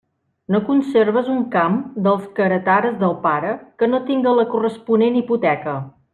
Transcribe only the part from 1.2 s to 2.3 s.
un camp dels